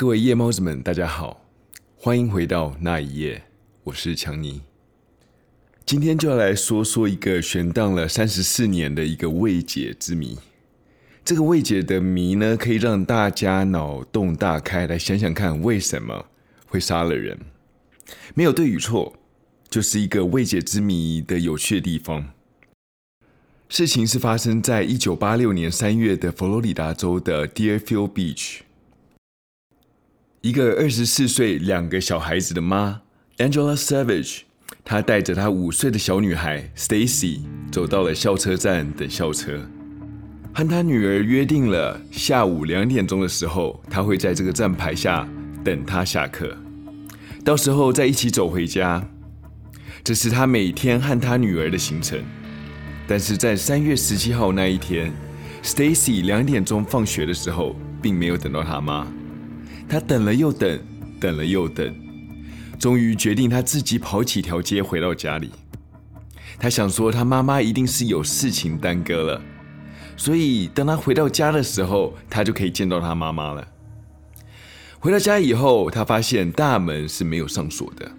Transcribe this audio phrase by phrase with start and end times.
[0.00, 1.44] 各位夜猫子们，大家好，
[1.94, 3.42] 欢迎回到那一夜，
[3.84, 4.62] 我是强尼。
[5.84, 10.38] 今天就要来说说一个悬荡了三十四年的一个未解之谜。
[11.22, 16.24] 这个未解的谜呢，可以让大家脑洞大开，来想想看为什么
[16.64, 17.38] 会杀了人。
[18.34, 19.18] 没有对与错，
[19.68, 22.30] 就是一个未解之谜的有趣的地方。
[23.68, 28.60] 事情是发生在一九八六年三月的佛罗里达州的 Deerfield Beach。
[30.42, 33.02] 一个二十四岁、两个小孩子的妈
[33.36, 34.38] Angela Savage，
[34.82, 39.60] 她带着她五岁的小女孩 Stacy 走到了校车站等校车，
[40.54, 45.28] 和她女儿约定了下午两点钟的时候，她会在这个站牌下
[45.62, 46.56] 等她下课，
[47.44, 49.06] 到时候再一起走回家。
[50.02, 52.18] 这是她每天和她女儿的行程。
[53.06, 55.12] 但是在三月十七号那一天
[55.62, 59.06] ，Stacy 两点钟放学的时候，并没有等到她妈。
[59.90, 60.78] 他等了又等，
[61.18, 61.92] 等了又等，
[62.78, 65.50] 终于决定他自己跑几条街回到家里。
[66.60, 69.42] 他想说，他妈妈一定是有事情耽搁了，
[70.16, 73.66] 所以当他回到家的时候，他就可以见到他妈妈了。
[75.00, 78.12] 回到家以后，他发现大门是没有上锁的，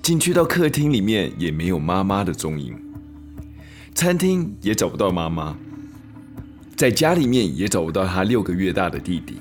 [0.00, 2.74] 进去到客厅里面也没有妈妈的踪影，
[3.94, 5.58] 餐厅也找不到妈妈，
[6.74, 9.36] 在家里面也找不到他六个月大的弟弟。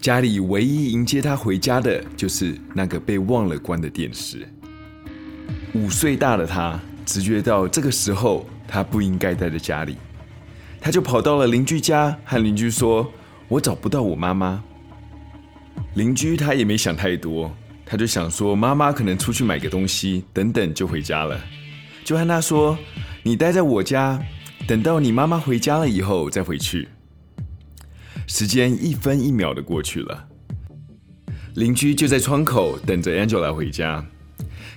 [0.00, 4.48] 家里唯一迎接他回家的就是那个被忘了关的电视。
[5.74, 9.96] 五岁大的他直觉到这个时候他不应该待在家里，
[10.80, 13.12] 他就跑到了邻居家，和邻居说
[13.48, 14.62] ：“我找不到我妈妈。”
[15.94, 17.52] 邻居他也没想太多，
[17.84, 21.40] 他就想说妈妈可能出去买个东西，等等就回家了。
[22.04, 22.78] 就和他说
[23.24, 24.22] ：“你待在我家，
[24.66, 26.88] 等到你妈妈回家了以后再回去。”
[28.30, 30.28] 时间一分一秒的过去了，
[31.54, 34.04] 邻居就在窗口等着 Angela 回家。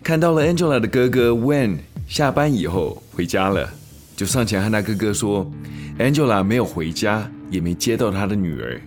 [0.01, 3.69] 看到了 Angela 的哥哥 Wayne 下班以后回家了，
[4.15, 5.51] 就上前和他哥哥说
[5.99, 8.81] ：“Angela 没有回家，也没接到他的女儿。”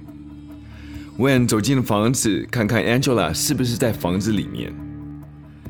[1.18, 4.72] When 走进了房子，看看 Angela 是不是在房子里面。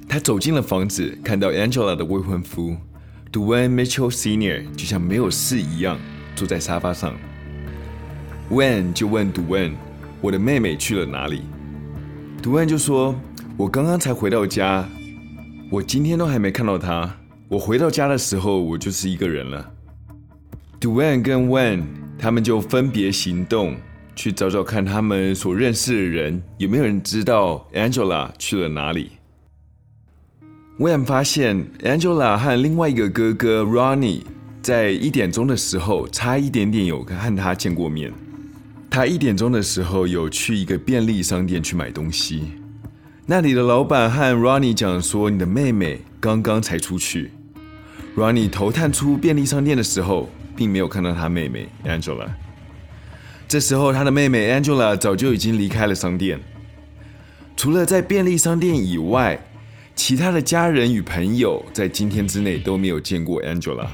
[0.09, 2.77] 他走进了房子，看到 Angela 的未婚夫
[3.33, 4.73] Duane Mitchell Sr.
[4.77, 5.99] 就像没有事一样
[6.37, 7.13] 坐在沙发上。
[8.51, 9.75] When 就问 Duane：“
[10.21, 11.43] 我的妹妹去了哪里
[12.43, 13.15] ？”Duane 就说
[13.57, 14.87] ：“我刚刚才回到家，
[15.71, 17.17] 我今天都还没看到她。
[17.49, 19.73] 我回到家的时候，我就是一个人了。
[20.79, 21.85] ”Duane 跟 When
[22.19, 23.77] 他们就分别行动，
[24.15, 29.13] 去找找看他们所认识的人有没有人知道 Angela 去了哪里。
[30.79, 34.21] When 发现 Angela 和另外一个哥哥 Ronnie
[34.61, 38.13] 在一点钟的时候差一点点有和他见过面。
[38.95, 42.45] 他一点钟的时候有去一个便利商店去买东西，
[43.27, 47.33] 那里的老板和 Ronnie 讲说：“你的妹妹刚刚才出去。”
[48.17, 52.29] Ronnie 头探出便利商店的时候，并没有看到他妹妹 Angela。
[53.49, 56.39] 这时候，他的妹妹 Angela 早就已经离开了商店。
[57.57, 59.45] 除了在便利商店以外，
[59.97, 63.89] 其他的家人与朋友在今天之内都没有见过 Angela。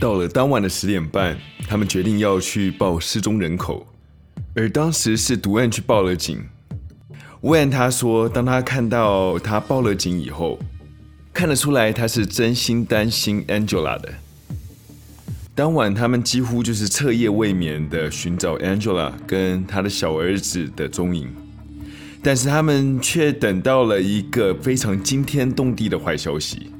[0.00, 1.36] 到了当晚的十点半，
[1.68, 3.86] 他们决定要去报失踪人口，
[4.54, 6.42] 而当时是毒案去报了警。
[7.42, 10.58] Wayne 他说，当他看到他报了警以后，
[11.34, 14.08] 看得出来他是真心担心 Angela 的。
[15.54, 21.28] 当晚他们几乎就是彻夜未眠的寻找 Angela 跟他的小儿子的踪影，
[22.22, 26.70] 但是他们却等到了一个非常惊天动地的坏消息。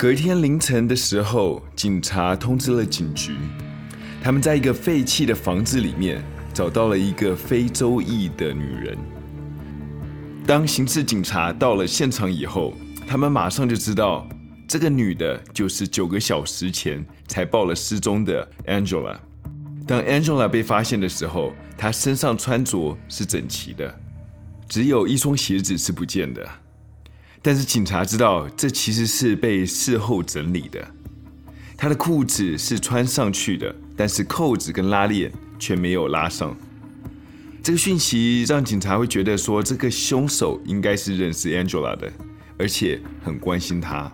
[0.00, 3.36] 隔天凌晨的时候，警察通知了警局，
[4.22, 6.24] 他们在一个废弃的房子里面
[6.54, 8.96] 找到了一个非洲裔的女人。
[10.46, 12.72] 当刑事警察到了现场以后，
[13.06, 14.26] 他们马上就知道
[14.66, 19.18] 这个女的就是九个小时前才报了失踪的 Angela。
[19.86, 23.94] 当 Angela 被发现的时候，她身上穿着是整齐的，
[24.66, 26.48] 只有一双鞋子是不见的。
[27.42, 30.86] 但是警察知道，这其实是被事后整理的。
[31.76, 36.54] 他的裤子是穿上去的，但是扣子跟拉链却没有拉上。
[37.62, 42.12] 这个讯息让警察会觉得说，这个凶手应该是认识 Angela 的，
[42.58, 44.12] 而且很关心她。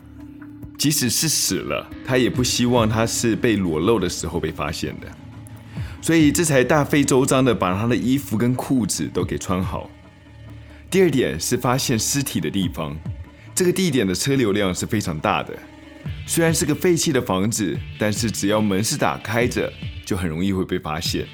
[0.78, 5.06] 即使是死了，他也不希望她是被裸露的时候被发现的。
[6.00, 9.90] 所以这才大费周章的把她的衣服跟裤子都给穿好。
[10.88, 12.96] 第二点是发现尸体的地方。
[13.56, 15.58] 这个地点的车流量是非常大的，
[16.26, 19.72] 虽然是个废弃的房子，但是只要门是打开着，
[20.04, 21.26] 就很容易会被发现。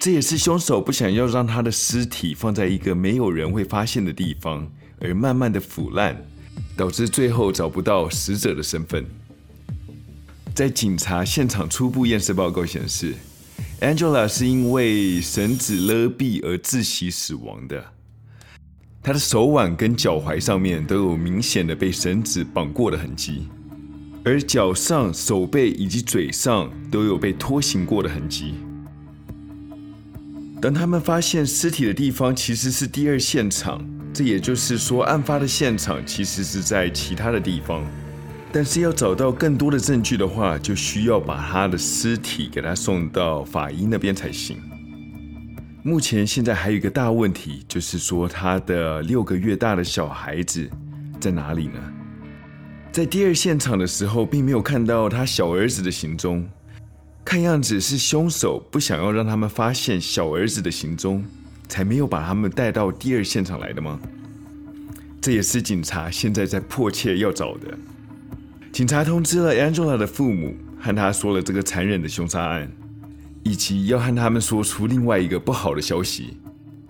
[0.00, 6.20] 这也是凶手不想要让他的尸体放在一个没有人会发现的地方，而慢慢的腐烂，
[6.76, 9.06] 导致最后找不到死者的身份。
[10.52, 13.14] 在警察现场初步验尸报告显示
[13.80, 17.92] ，Angela 是因为绳子勒毙而窒息死亡的。
[19.04, 23.48] 他的手腕跟脚踝上面都有明显的被绳子绑过的痕迹，
[24.24, 28.54] 而脚上、手背以及嘴上都有被拖行过的痕迹。
[30.60, 33.84] 当他们发现尸体的地方其实是第二现场，
[34.14, 37.84] 这也就是说，案发的现场其实是在其他的地方。
[38.52, 44.58] 但是要找到更多的证据的话，就需要把他的尸体给他送到法医那边才行。
[45.84, 50.70] 目前现在还有一个大问题，就是说他的六个月大的小孩子
[51.20, 51.80] 在哪里呢？
[52.92, 56.48] 在第二现场的时候，并没有看到他小儿子的行踪。
[57.24, 61.24] 看样子是凶手不想要让他们发现小儿子的行踪，
[61.68, 63.98] 才没有把他们带到第二现场来的吗？
[65.20, 67.76] 这也是警察现在在迫切要找的。
[68.70, 72.70] 警察通知了 Angela 的父母，和他说了这个残忍的凶杀案，
[73.42, 76.36] 以及要和他们说出另外一个不好的消息，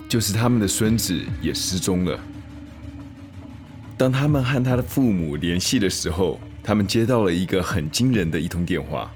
[0.09, 2.19] 就是他们的孙子也失踪了。
[3.97, 9.13] 当他们和他的父母联系的时候，他们接到了一个很惊人的一通电话。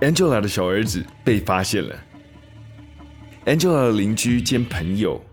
[0.00, 1.96] Angela 的小儿子被发现了。
[3.46, 5.24] Angela 的邻居兼朋友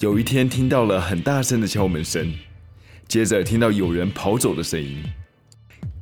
[0.00, 2.34] 有一天听到了很大声的敲门声，
[3.06, 5.02] 接着听到有人跑走的声音。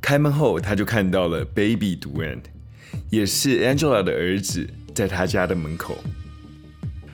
[0.01, 2.41] 开门后，他就看到了 Baby Duane，
[3.09, 5.97] 也是 Angela 的儿子，在他家的门口。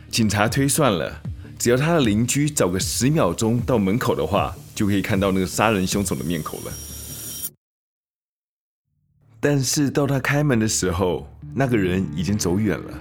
[0.10, 1.22] 警察推算了，
[1.60, 6.72] 只要他的邻居找个十秒钟到门口的话，就可以看到那个杀人凶手的面孔了。
[9.40, 13.00] 但是到他开门的时候，那个人已经走远了。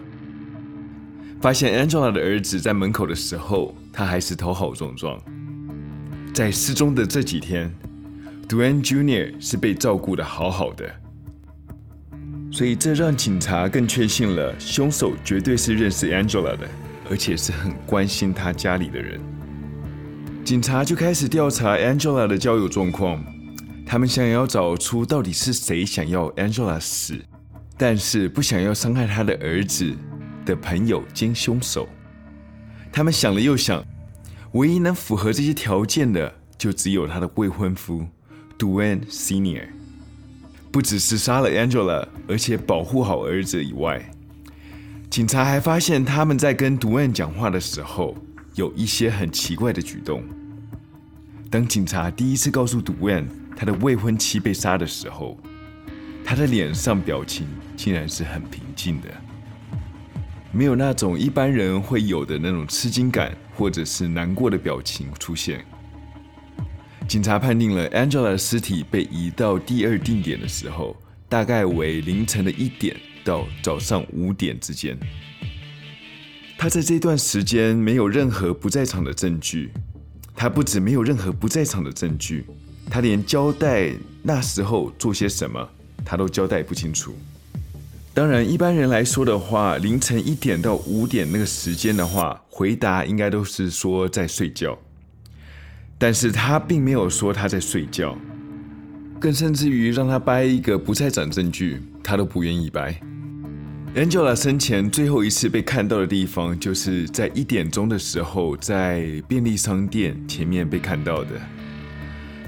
[1.40, 5.20] 发现 Angela 的儿子在门口的时候，他还是头好壮壮。
[6.34, 7.74] 在失踪的这几天
[8.48, 9.34] ，Duane Jr.
[9.40, 10.94] 是被照顾的好好的，
[12.52, 16.68] 所以这让警察更确信了凶手绝对是认识 Angela 的，
[17.10, 19.18] 而且是很关心他家里的人。
[20.44, 23.24] 警察就开始调查 Angela 的交友状况。
[23.86, 27.18] 他们想要找出到底是谁想要 Angela 死，
[27.78, 29.90] 但是不想要伤害他的儿子
[30.44, 31.88] 的朋友兼凶手。
[32.92, 33.82] 他们想了又想，
[34.52, 38.06] 唯一能符合这些条件的，就只有他的未婚夫
[38.58, 39.68] Duane Senior。
[40.72, 44.10] 不只是杀了 Angela，而且保护好儿子以外，
[45.10, 48.16] 警察还发现他们在跟 Duane 讲话的时候，
[48.54, 50.24] 有一些很奇怪的举动。
[51.50, 55.38] 当警察第一次告诉 Duane 他的未婚妻被杀的时候，
[56.24, 57.46] 他的脸上表情
[57.76, 59.08] 竟然是很平静的，
[60.52, 65.62] 没有那种一般人会有的那种吃惊感或者是难过的表情出现。
[67.12, 70.96] 警察判定了 Angela 的尸体被移到第二定点的时候，
[71.28, 74.98] 大概为凌晨的一点到早上五点之间。
[76.56, 79.70] 他在这段时间没有任何不在场的证据，
[80.34, 82.46] 他不止没有任何不在场的证据。
[82.88, 83.92] 他连交代
[84.22, 85.68] 那时候做些什么，
[86.06, 87.14] 他都交代不清楚。
[88.14, 94.78] 当然，一般人来说的话，凌晨一点到五点那个时间的话，回答应该都是说在睡觉。
[96.02, 98.18] 但是他并没有说他在睡觉，
[99.20, 103.00] 更甚至于让他掰一个不在场证据，他都不愿意掰。
[103.94, 111.40] Angela 生前最后一次被看到的地方，就是在一点钟的时候，在便利商店前面被看到的。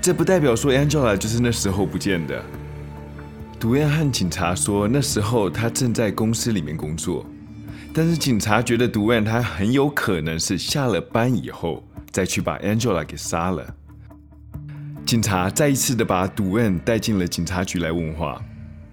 [0.03, 2.45] 这不代表说 Angela 就是那时候不见的。
[3.61, 7.25] Duane 和警察说，那时候他正在公司里面工作，
[7.93, 13.75] 但是警察觉得 Duane 他很有可能是下了班以后再去把 Angela 给杀了。
[15.05, 18.41] 警察再一次的把 Duan 带进了警察局来问话，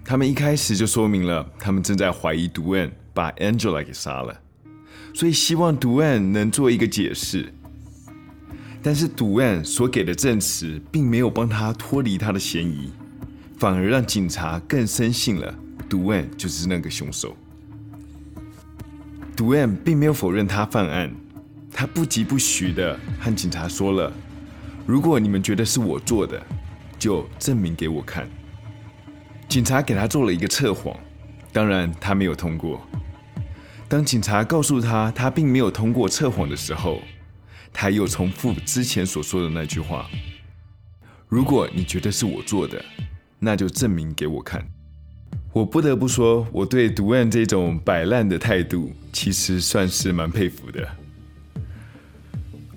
[0.04, 4.40] 他们一开始就说明了他们正在怀疑 Duan 把 Angela 给杀了，
[5.14, 7.54] 所以希望 Duan 能做一个解释。
[8.82, 12.90] 但是 Duan 所给的证词并没有帮他脱离他的嫌疑，
[13.56, 15.54] 反而让警察更深信了
[15.88, 17.36] Duan 就是那个凶手。
[19.36, 21.14] Duan 并没有否认他犯案，
[21.72, 24.12] 他不疾不徐的和警察说了
[24.86, 26.40] ：“如果你们觉得是我做的，
[26.98, 28.28] 就证明给我看。”
[29.48, 30.96] 警察给他做了一个测谎，
[31.52, 32.80] 当然他没有通过。
[33.88, 37.02] 当警察告诉他他并没有通过测谎的时候，
[37.72, 40.08] 他又重复之前所说的那句话
[41.28, 42.82] ：“如果你觉得是我做的，
[43.38, 44.66] 那就证明给我看。”
[45.52, 50.88] 我不得不说，我对 Duan 这种摆烂的态度，其实算是蛮佩服的。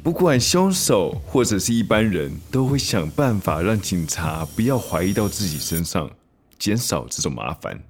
[0.06, 6.08] 不管凶手或者是一般人，都会想办法让警察不要怀疑到自己身上，
[6.60, 7.82] 减少这种麻烦。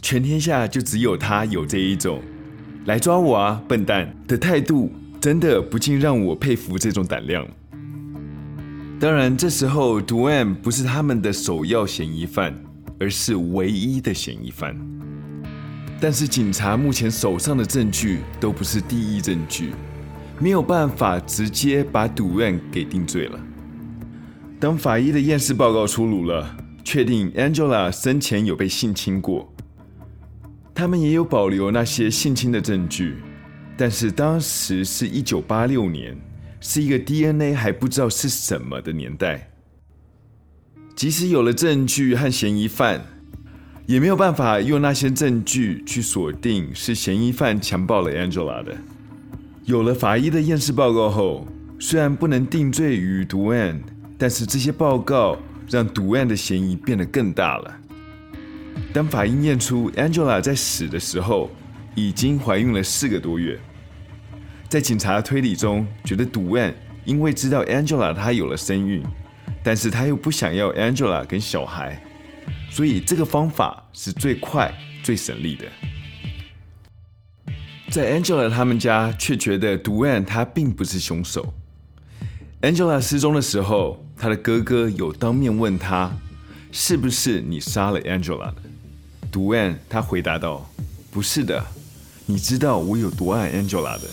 [0.00, 2.22] 全天下就只有他有这一种
[2.86, 7.44] “来抓我啊，笨蛋”的态度，真的不禁让我佩服这种胆量。
[9.00, 12.54] 当然，这时候 d u a n 不是他们的首要嫌疑犯，
[13.00, 14.78] 而是唯一的嫌疑犯。
[16.00, 19.72] 但是警察目前手上的证据都不是第一证据。
[20.40, 23.40] 没有办法直接把 Duane 给定罪了。
[24.60, 29.52] 当法医的验尸报告出炉了，确定 Angela 生前有被性侵过，
[30.74, 33.16] 他们也有保留那些性侵的证据，
[33.76, 36.16] 但是当时是一九八六年，
[36.60, 39.50] 是一个 DNA 还不知道是什么的年代。
[40.94, 43.04] 即使有了证据和嫌疑犯，
[43.86, 48.76] 也没有办法用那些证据去锁定是嫌疑犯强暴了 Angela 的。
[49.68, 51.46] 有了法医的验尸报告后，
[51.78, 53.78] 虽然不能定罪于毒案
[54.16, 55.36] 但是这些报告
[55.68, 57.76] 让毒案的嫌疑变得更大了。
[58.94, 61.50] 当法医验出 Angela 在死的时候
[61.94, 63.60] 已经怀孕了四个多月，
[64.70, 69.02] 在警察推理中觉得毒案因为知道 Angela 她有了身孕，
[69.62, 72.02] 但是他又不想要 Angela 跟小孩，
[72.70, 74.72] 所以这个方法是最快
[75.02, 75.66] 最省力的。
[77.90, 81.54] 在 Angela 他们家，却觉得 d u a n 他并不是凶手。
[82.60, 86.12] Angela 失踪的时候，他的哥哥有当面问他
[86.70, 88.56] ：“是不是你杀了 Angela 的
[89.32, 90.68] d u a n 他回答道
[91.10, 91.64] ：“不是的，
[92.26, 94.08] 你知道我有多爱 Angela 的，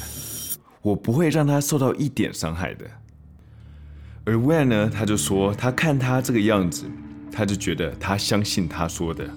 [0.81, 2.85] 我不会让她受到一点伤害的。”
[4.23, 6.85] 而 w a n 呢，他就说：“他看他这个样子，
[7.29, 9.29] 他就觉得他相信他说的，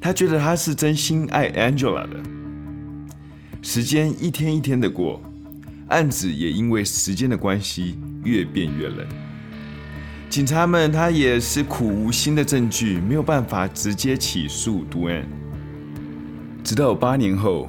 [0.00, 2.16] 他觉得他是真心爱 Angela 的。”
[3.68, 5.20] 时间一天一天的过，
[5.88, 9.04] 案子也因为时间的关系越变越冷。
[10.30, 15.24] 警察们他也是苦无新的证据，没有办法直接起诉 Duane。
[16.62, 17.68] 直到八年后，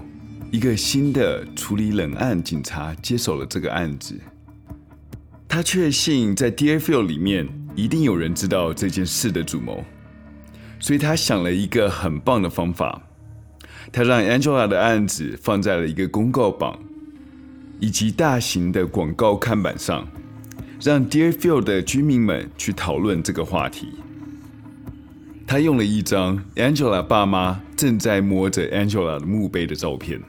[0.51, 4.15] 一个新的处理冷案警察接手了这个案子。
[5.47, 9.83] 他确信在 D A F I L 里面一定有人知道这件事的主谋，
[10.79, 13.01] 所以他想了一个很棒的方法。
[13.91, 16.77] 他让 Angela 的案子放在了一个公告榜，
[17.79, 20.07] 以及大型的广告看板上，
[20.81, 23.89] 让 Deerfield 的居民们去讨论这个话题。
[25.47, 30.19] 他用了一张 Angela 爸妈正在摸着 Angela 的墓碑的照片，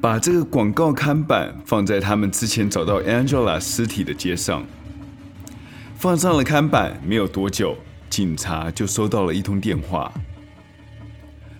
[0.00, 4.62] 把这个广告看板放在他们之前找到 Angela 尸体的街上。
[5.96, 7.78] 放上了看板没有多久，
[8.10, 10.12] 警察就收到了一通电话。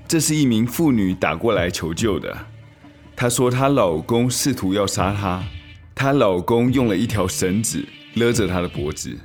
[0.06, 2.46] 这是一名妇女打过来求救的。
[3.16, 5.42] 她说她老公试图要杀她，
[5.94, 7.84] 她老公用了一条绳子
[8.14, 9.16] 勒着她的脖子。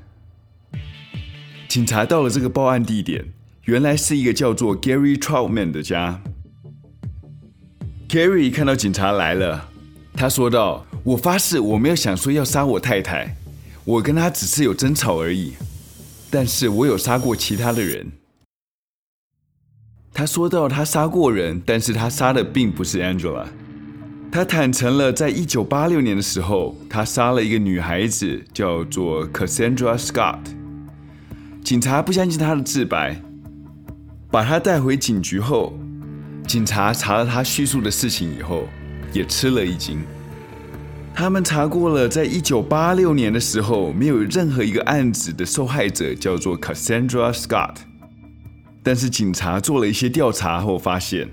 [1.68, 3.26] 警察到了这个报案地点，
[3.66, 6.22] 原来是一个叫做 Gary Troutman 的家。
[8.08, 9.70] Gary 看到警察来了，
[10.16, 13.36] 他说道：“我发誓我没有想说要杀我太太，
[13.86, 15.54] 我跟她只是有争吵而已，
[16.32, 18.12] 但是我有杀过其他的人。”
[20.14, 23.46] 他说到，他杀过人，但是他杀的并不是 Angela。
[24.32, 30.40] 他坦诚了，在一九八六年的时候，他杀了一个女孩子，叫做 Cassandra Scott。
[31.64, 33.22] 警察不相信他的自白，
[34.30, 35.74] 把他带回警局后，
[36.46, 38.68] 警察查了他叙述的事情以后，
[39.14, 40.02] 也吃了一惊。
[41.14, 47.76] 他们查过了，在一九八六年的时候，没有任何一个案子的受害者叫做 Cassandra Scott。
[48.82, 51.30] 但是警察做了一些调查后发现，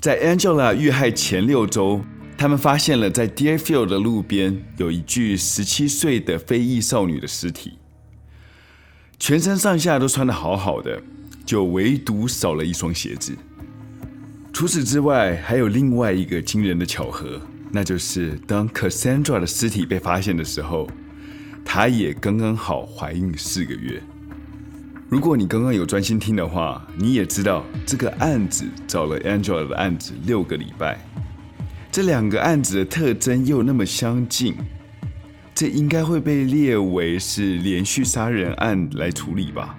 [0.00, 2.02] 在 Angela 遇害前六周，
[2.36, 7.78] 他们发现了在 Deerfield 的路边有一具十七岁的非裔少女的尸体，
[9.18, 11.02] 全身上下都穿得好好的，
[11.44, 13.34] 就唯独少了一双鞋子。
[14.52, 17.40] 除此之外，还有另外一个惊人的巧合，
[17.72, 20.88] 那就是当 Cassandra 的尸体被发现的时候，
[21.64, 24.02] 她也刚刚好怀孕四个月。
[25.16, 30.98] 如果你刚刚有专心听的话，你也知道这个案子找了 Angela 的案子六个礼拜，
[31.90, 34.54] 这两个案子的特征又那么相近，
[35.54, 39.78] 这应该会被列为是连续杀人案来处理吧？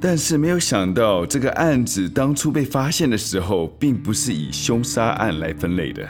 [0.00, 6.08] 但是没有想到，这个案子当初被发现的时候，并不是以凶杀案来分类的。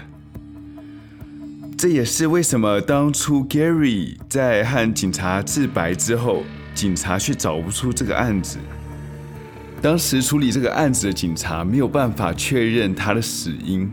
[1.78, 6.43] 这也是为什么当初 Gary 在和警察自白之后，
[6.79, 8.57] 警察却找不出这个案子，
[9.83, 13.91] 当时处理这个案子的警察没有办法确认他的死因。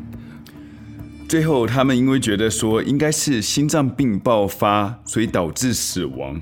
[1.27, 6.39] 最后，他们因为觉得说应该是心脏病爆发，所以导致死亡，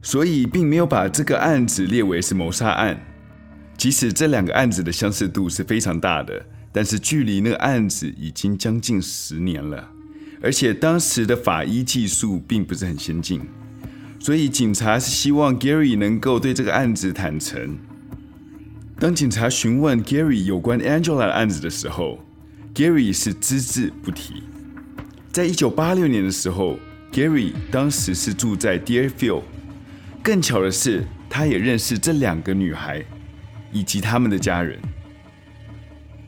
[0.00, 2.98] 所以并没有把这个案子列为是谋杀案。
[3.76, 9.90] 即使这两个案子的相似度是非常大的，但是距离那个案子已经将近十年了，
[10.40, 13.42] 而且当时的法医技术并不是很先进，
[14.22, 17.76] 所以警察是希望 Gary 能够对这个案子坦诚。
[19.00, 22.24] 当警察询问 Gary 有关 Angela 的案子的时候
[22.72, 24.44] ，Gary 是只字不提。
[25.32, 26.78] 在一九八六年的时候
[27.12, 29.42] ，Gary 当时是住在 Deerfield。
[30.22, 33.04] 更巧的是，他也认识这两个女孩
[33.72, 34.78] 以及他们的家人。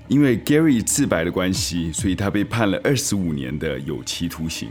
[0.08, 4.70] 因为 Gary 自白的关系，所以他被判了二十五年的有期徒刑。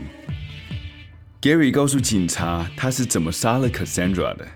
[1.44, 4.48] Gary 告诉警察他是怎么杀了 Cassandra 的。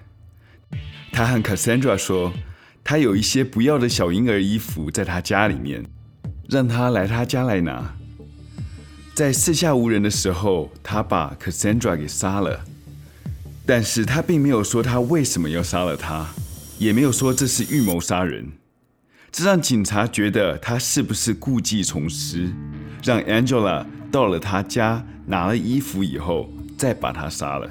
[1.12, 2.32] 他和 Cassandra 说，
[2.82, 5.84] 他有一些不要的小婴儿衣服在他家里面。
[6.48, 7.94] 让他来他家来拿。
[9.12, 12.64] 在四下无人的时候，他把 Cassandra 给杀了，
[13.66, 16.28] 但是他并没有说他为什么要杀了他，
[16.78, 18.52] 也没有说这是预谋杀人。
[19.30, 22.50] 这让警察觉得他是不是故技重施，
[23.04, 27.68] 让 Angela 到了他家拿了衣服以后，再把他杀了。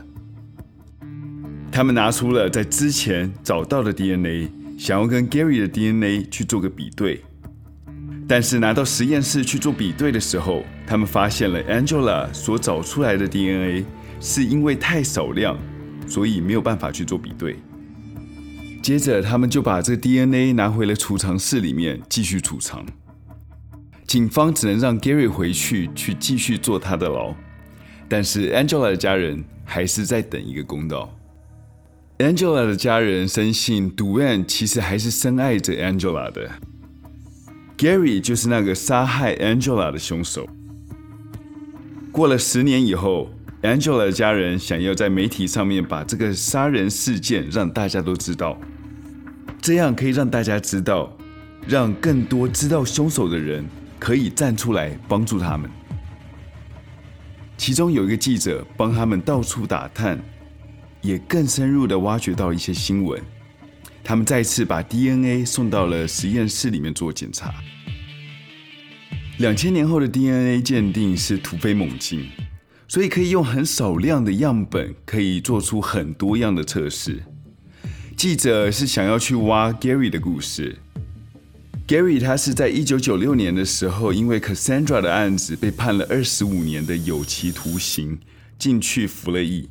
[1.72, 7.24] 他们拿出了在之前找到的 DNA，想要跟 Gary 的 DNA 去做个比对。
[8.28, 13.86] 但是拿到实验室去做比对的时候，他们发现了 Angela 所找出来的 DNA
[14.20, 15.58] 是因为太少量，
[16.08, 17.56] 所以没有办法去做比对。
[18.84, 22.86] 接着，他们就把这 DNA 拿回了储藏室里面继续储藏。
[24.06, 27.34] 警方只能让 Gary 回去去继续坐他的牢，
[28.10, 31.14] 但是 Angela 的家人还是在等一个公道。
[32.20, 36.50] Angela 的家人深信 Duane 其实还是深爱着 Angela 的。
[37.78, 40.48] Gary 就是那个杀害 Angela 的凶手。
[42.12, 43.30] 过了十年以后
[43.62, 48.60] ，Angela 的家人想要在媒体上面把这个杀人事件让大家都知道，
[49.62, 51.16] 这样可以让大家知道，
[51.68, 53.64] 让更多知道凶手的人
[54.00, 55.70] 可以站出来帮助他们。
[57.58, 60.20] 其中有一个记者帮他们到处打探，
[61.02, 63.22] 也更深入地挖掘到一些新闻。
[64.04, 67.54] 他们再次把 DNA 送到了实验室里面做检查。
[69.40, 72.30] 两千年后的 DNA 鉴定是突飞猛进，
[72.88, 77.22] 所以可以用很少量的样本，可以做出很多样的测试。
[78.16, 80.78] 记者是想要去挖 Gary 的故事。
[81.88, 88.20] Gary 他是在一九九六年的时候，因为 Cassandra 的案子被判了二十五年的有期徒刑，
[88.60, 89.70] 进去服了役。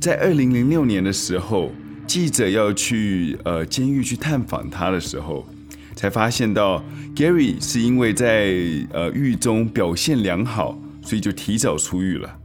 [0.00, 1.72] 在二零零六年的时候。
[2.04, 5.46] 记者要去呃监狱去探访他的时候，
[5.94, 8.52] 才发现到 Gary 是因为在
[8.92, 12.41] 呃狱中表现良好，所以就提早出狱了。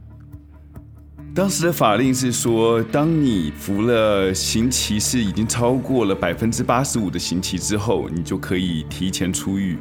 [1.38, 9.78] 当时的法令是说，当你服了刑期是已经超过了百分之八十五的刑期之后，你就可以提前出狱。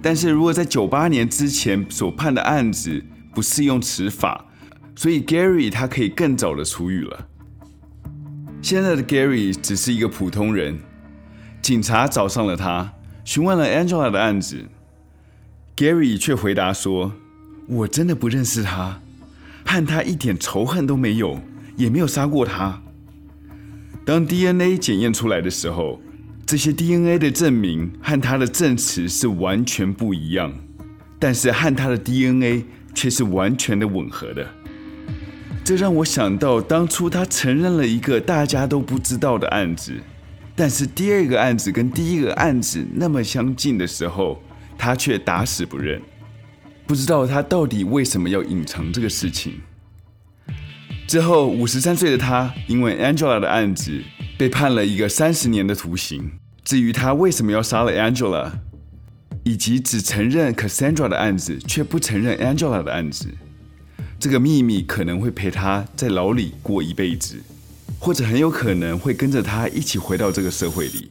[0.00, 4.46] 但是如果在九八年之前所判的案子不适用此法，
[4.94, 7.26] 所以 Gary 他可以更早的出狱了。
[8.62, 10.78] 现在的 Gary 只是一个普通人，
[11.60, 12.92] 警察找上了他，
[13.24, 14.64] 询问了 Angela 的案子。
[15.76, 17.12] Gary 却回答说
[17.66, 19.00] ：“我真的不认识他，
[19.70, 21.40] 和他一点仇恨都没有，
[21.76, 22.82] 也没有杀过他。”
[24.04, 26.00] 当 DNA 检验出来的时候，
[26.44, 30.52] 这些 DNA 的证明和他的证词是完全不一样，
[31.20, 34.44] 但是和他的 DNA 却是完全的吻合的。
[35.62, 39.92] 这让我想到，当初他承认了一个大家都不知道的案子，
[40.56, 44.42] 但是第二个案子跟第一个案子那么相近的时候，
[44.76, 46.02] 他却打死不认。
[46.86, 49.60] 不知道他到底为什么要隐藏这个事情。
[51.06, 54.02] 之后，五十三岁的他因为 Angela 的案子
[54.38, 56.32] 被判了一个三十年的徒刑。
[56.62, 58.52] 至于他为什么要杀了 Angela，
[59.42, 63.26] 以及只承认 Cassandra 的案子，却不承认 Angela 的案子。
[64.20, 67.40] 这个秘密可能会陪他在牢里过一辈子，
[67.98, 71.10] 或者很有可能会跟着他一起回到这个社会里，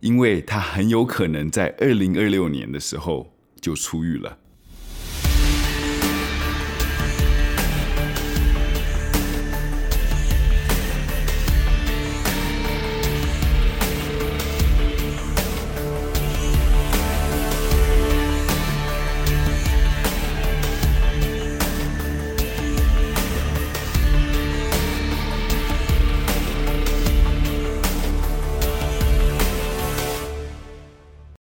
[0.00, 4.38] 因为他很有可能在二零二六年的时候就出狱了。